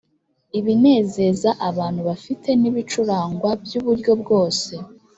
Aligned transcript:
ibinezeza 0.59 1.49
abantu 1.69 2.01
bafite 2.09 2.49
n 2.61 2.63
ibicurangwa 2.69 3.49
by 3.63 3.73
uburyo 3.79 4.11
bwose 4.21 4.73